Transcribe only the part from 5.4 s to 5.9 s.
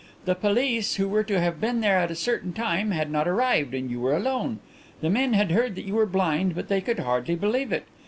heard that